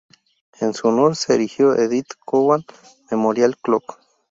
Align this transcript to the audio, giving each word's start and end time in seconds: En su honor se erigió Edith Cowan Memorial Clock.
En 0.59 0.73
su 0.73 0.87
honor 0.87 1.15
se 1.15 1.35
erigió 1.35 1.75
Edith 1.75 2.13
Cowan 2.25 2.65
Memorial 3.11 3.55
Clock. 3.61 3.99